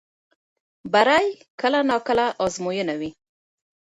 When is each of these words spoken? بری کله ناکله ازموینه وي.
بری 0.91 1.27
کله 1.61 1.79
ناکله 1.89 2.25
ازموینه 2.45 2.95
وي. 2.99 3.09